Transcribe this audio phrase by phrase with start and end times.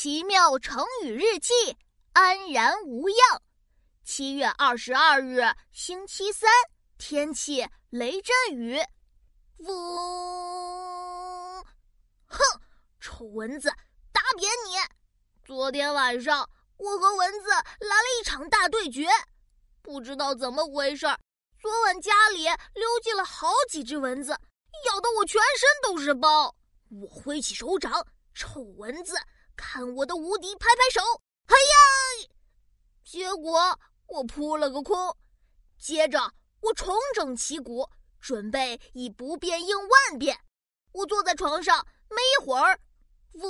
[0.00, 1.52] 奇妙成语日记，
[2.12, 3.42] 安然无恙。
[4.04, 6.48] 七月二十二日，星期三，
[6.98, 8.78] 天气雷阵雨。
[9.56, 11.64] 嗡！
[12.26, 12.38] 哼，
[13.00, 13.68] 臭蚊子，
[14.12, 14.76] 打扁你！
[15.44, 19.08] 昨天晚上，我和蚊子来了一场大对决，
[19.82, 21.18] 不知道怎么回事儿
[21.60, 24.30] 昨晚家里溜进了好几只蚊子，
[24.86, 26.54] 咬得我全身都是包。
[26.88, 29.16] 我挥起手掌，臭蚊子。
[29.58, 30.54] 看我的无敌！
[30.54, 31.00] 拍拍手！
[31.46, 32.30] 哎呀！
[33.04, 35.16] 结果我扑了个空。
[35.78, 37.90] 接着我重整旗鼓，
[38.20, 40.38] 准备以不变应万变。
[40.92, 42.78] 我坐在床上，没一会儿，
[43.32, 43.42] 嗡，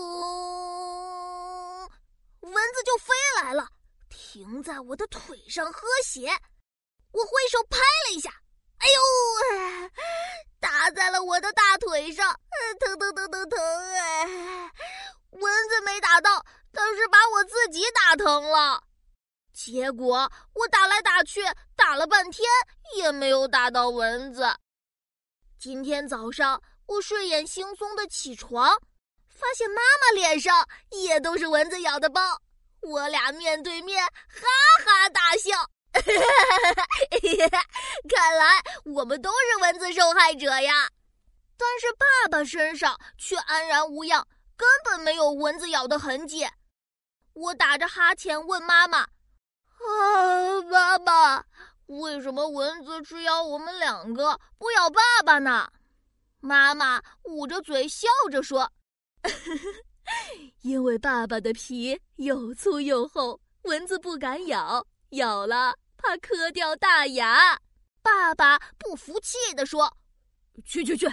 [2.41, 3.69] 蚊子就飞来了，
[4.09, 6.27] 停在我的腿上喝血。
[7.13, 8.31] 我挥手拍了一下，
[8.79, 9.01] 哎呦，
[10.59, 12.41] 打在了我的大腿上，
[12.81, 13.59] 疼疼疼疼疼！
[13.95, 14.27] 哎。
[16.19, 18.83] 打到，但是把我自己打疼了。
[19.53, 21.41] 结果我打来打去，
[21.77, 22.45] 打了半天
[22.97, 24.49] 也没有打到蚊子。
[25.61, 28.71] 今天早上我睡眼惺忪的起床，
[29.29, 32.21] 发现妈妈脸上也都是蚊子咬的包。
[32.81, 34.43] 我俩面对面，哈
[34.85, 35.71] 哈大笑。
[38.09, 40.91] 看来我们都是蚊子受害者呀。
[41.57, 44.27] 但是爸爸身上却安然无恙。
[44.59, 46.45] 根本没有蚊子咬的痕迹，
[47.33, 49.03] 我打着哈欠问妈妈
[49.79, 51.45] ：“啊，妈妈，
[51.87, 55.71] 为什么蚊子只咬我们两个，不咬爸爸呢？”
[56.41, 58.73] 妈妈捂着嘴笑着说
[60.63, 67.57] ：“因为爸爸的皮又粗又厚，蚊子不敢咬，咬了怕磕掉大牙。”
[68.03, 69.97] 爸爸不服气地说
[70.67, 71.07] ：“去去去！”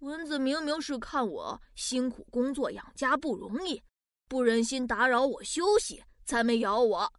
[0.00, 3.82] 蚊子明明是看我辛苦工作养家不容易，
[4.28, 7.12] 不忍心打扰我休息，才没咬我。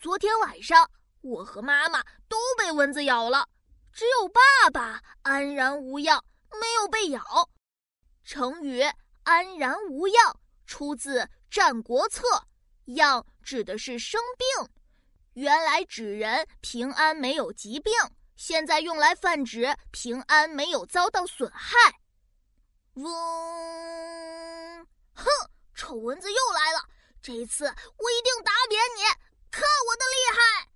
[0.00, 0.90] 昨天晚上
[1.20, 3.48] 我和妈妈都被蚊子咬了，
[3.92, 6.24] 只有爸爸安然无恙，
[6.60, 7.22] 没有被咬。
[8.24, 8.82] 成语
[9.22, 12.22] “安然无恙”出自《战国策》
[12.94, 14.68] ，“恙”指的是生病，
[15.34, 17.92] 原来指人平安没有疾病。
[18.36, 21.76] 现在用来泛指平安，没有遭到损害。
[22.94, 25.26] 嗡，哼，
[25.74, 26.88] 臭蚊子又来了！
[27.22, 29.02] 这一次我一定打扁你，
[29.50, 30.71] 看我的厉害！